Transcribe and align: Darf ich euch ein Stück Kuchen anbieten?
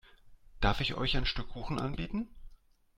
Darf 0.61 0.81
ich 0.81 0.95
euch 0.95 1.15
ein 1.15 1.27
Stück 1.27 1.49
Kuchen 1.49 1.77
anbieten? 1.77 2.27